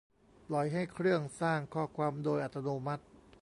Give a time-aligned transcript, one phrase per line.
[0.47, 3.03] ปล่อยให้เครื่องสร้างข้อความโดยอัตโนมัติ